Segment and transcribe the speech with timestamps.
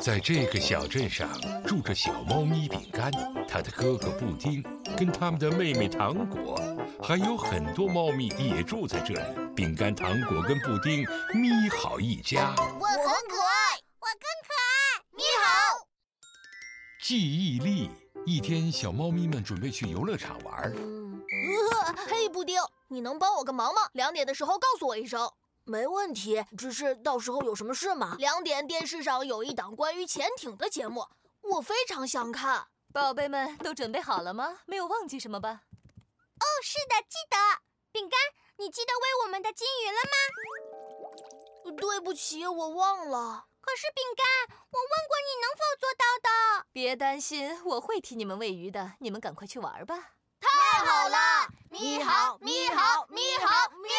[0.00, 1.28] 在这个小镇上
[1.66, 3.10] 住着小猫咪饼干，
[3.48, 4.62] 它的哥哥布丁，
[4.96, 6.56] 跟他们的妹妹糖果，
[7.02, 9.20] 还有很多猫咪也住在这里。
[9.56, 12.54] 饼干、糖果跟布丁咪好一家。
[12.56, 15.02] 我很可爱，我更可爱。
[15.10, 15.86] 咪好。
[17.02, 17.90] 记忆力。
[18.24, 20.72] 一天，小猫咪们准备去游乐场玩。
[20.76, 21.24] 嗯，
[22.08, 23.80] 嘿，布丁，你能帮我个忙吗？
[23.94, 25.28] 两点的时候告诉我一声。
[25.68, 28.16] 没问题，只是到时候有什么事吗？
[28.18, 31.06] 两点电视上有一档关于潜艇的节目，
[31.42, 32.68] 我非常想看。
[32.90, 34.60] 宝贝们都准备好了吗？
[34.64, 35.64] 没有忘记什么吧？
[36.40, 37.36] 哦，是的，记得。
[37.92, 38.18] 饼干，
[38.56, 40.00] 你记得喂我们的金鱼了
[41.70, 41.76] 吗？
[41.76, 43.44] 对不起，我忘了。
[43.60, 46.66] 可是饼干，我问过你能否做到的。
[46.72, 48.94] 别担心，我会替你们喂鱼的。
[49.00, 50.12] 你们赶快去玩吧。
[50.78, 51.18] 太好了，
[51.70, 53.90] 咪好，咪好，咪好，喵。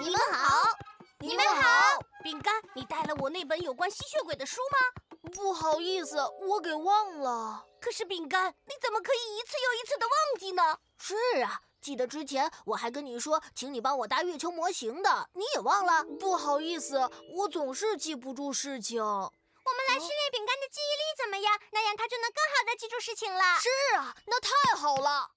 [0.00, 0.76] 你们好
[1.20, 5.30] 你们好，饼干，你带了我那本有关吸血鬼的书吗？
[5.32, 7.64] 不好意思，我给忘了。
[7.80, 10.78] 可是饼干，你怎么可以一次又一次的忘记呢？
[10.98, 11.14] 是
[11.44, 16.04] 啊，记得之前我还跟你说，请你帮我搭月球模型的，你也忘了。
[16.18, 19.02] 不好意思，我总是记不住事情。
[19.02, 21.58] 我们来训练饼干的记忆力怎么样？
[21.72, 23.40] 那样他就能更好的记住事情了。
[23.60, 25.30] 是啊，那太好了。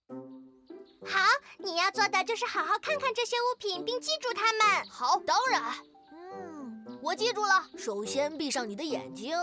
[1.05, 1.19] 好，
[1.59, 4.89] 你要做的就是好好看看这些物品，并记住它们。
[4.89, 5.61] 好，当然。
[6.11, 7.67] 嗯，我记住了。
[7.77, 9.37] 首先闭上你的眼睛。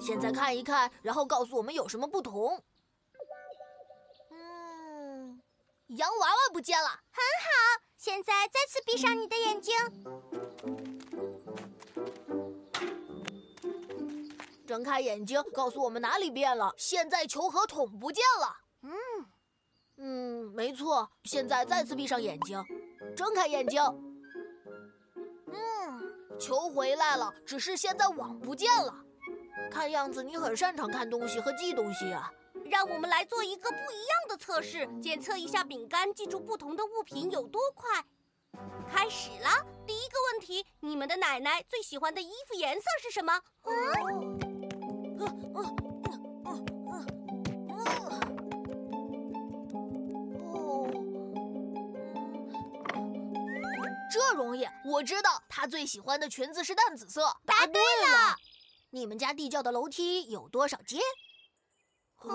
[0.00, 2.62] 现在看一看，然后告诉我们有什么不同。
[4.30, 5.40] 嗯，
[5.88, 6.88] 洋娃娃不见了。
[6.88, 9.74] 很好，现在再次闭上你的眼睛。
[14.66, 16.74] 睁开眼睛，告诉我们哪里变了。
[16.76, 18.56] 现在球和桶不见了。
[18.82, 18.90] 嗯，
[19.96, 21.10] 嗯，没错。
[21.24, 22.62] 现在再次闭上眼睛，
[23.16, 23.82] 睁开眼睛。
[25.46, 29.03] 嗯，球回来了，只是现在网不见了。
[29.70, 32.32] 看样子你很擅长看东西和记东西啊。
[32.70, 38.04] 让我们来做一个不一样的测试，检测一下饼干记住不同的物品有多快。
[38.90, 39.48] 开始了，
[39.86, 43.40] 第一个问题：你们的奶奶最喜欢的衣服颜色是什么？
[43.64, 44.38] 嗯。
[54.12, 57.36] 这容易，我知道她最喜欢的裙子是淡紫色。
[57.44, 58.36] 答对了。
[58.94, 61.00] 你们家地窖的楼梯有多少阶？
[62.18, 62.30] 呃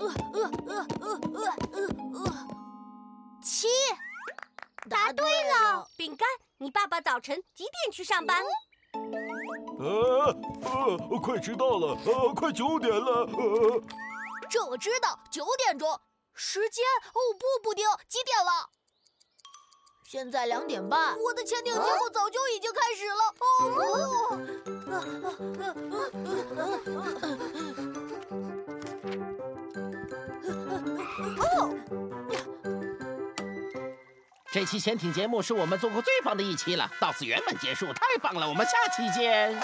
[0.00, 1.20] 呃呃呃呃
[1.72, 1.80] 呃
[2.14, 2.48] 呃，
[3.40, 3.68] 七。
[4.90, 5.88] 答对了。
[5.96, 6.28] 饼干，
[6.58, 8.42] 你爸爸早晨几点去上班？
[9.78, 13.24] 呃呃，快迟到了，呃，快九点了。
[13.26, 13.80] 呃，
[14.50, 15.96] 这我知道，九点钟。
[16.34, 16.84] 时间？
[17.14, 18.68] 哦不，布丁，几点了？
[20.12, 23.34] 现在两点半，我的潜艇节目早就已经开始了。
[23.40, 24.36] 哦，
[34.52, 38.46] 这期潜艇节目是我们做过最棒的一期了，到此圆满结束，太棒了！
[38.46, 39.58] 我们下期见。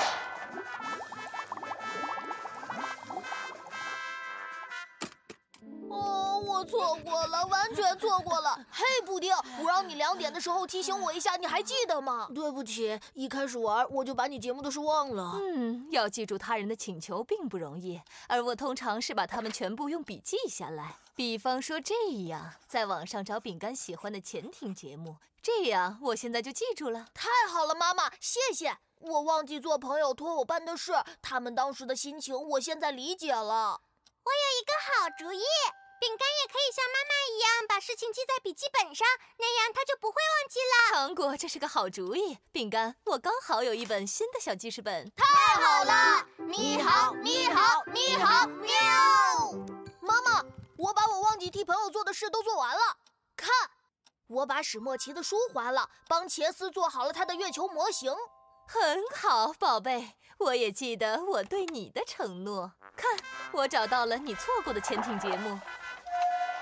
[6.64, 8.58] 错过了，完全错过了！
[8.70, 12.28] 嘿，布丁，我让你两点的时候提醒我一下，你还记得吗？
[12.34, 15.32] 对不起，一开始玩我就把你节目的事忘了。
[15.36, 20.96] 嗯，要记住他人的请求并不容易，而我通常是把他们全部用笔记下来。
[21.14, 21.94] 比方说这
[22.28, 27.06] 样，在网上找饼干喜欢的潜艇节目，这样我现在就记住了。
[27.12, 28.76] 太好了，妈妈，谢谢。
[29.00, 30.92] 我忘记做朋友托我办的事，
[31.22, 33.80] 他们当时的心情我现在理解了。
[34.25, 35.42] 我有一个好主意。
[36.00, 39.06] 饼干也可以像妈妈一样把事情记在笔记本上，
[39.38, 40.97] 那样他就不会忘记了。
[40.97, 42.38] 糖果，这是个好主意。
[42.53, 45.25] 饼干，我刚好有一本新的小记事本，太
[45.60, 46.26] 好了！
[46.38, 48.72] 咪好，咪好，咪好，喵！
[50.00, 50.44] 妈妈，
[50.76, 52.99] 我把我忘记替朋友做的事都做完了。
[53.37, 53.50] 看，
[54.28, 58.14] 我把史莫奇的书还了，帮茄斯做好了他的月球模型。
[58.67, 62.72] 很好，宝贝，我也记得我对你的承诺。
[62.96, 63.19] 看，
[63.52, 65.58] 我找到了你错过的潜艇节目。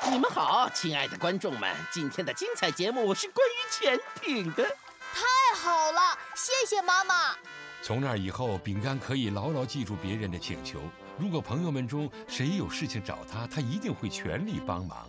[0.04, 4.64] 你们好，亲爱的观众们，今天的精彩节目是关于潜艇的。
[4.64, 7.34] 太好了，谢谢妈妈。
[7.82, 10.80] 从那以后，饼干可以牢牢记住别人的请求。
[11.18, 15.08] 如果朋友们中谁有事情找他，他一定会全力帮忙。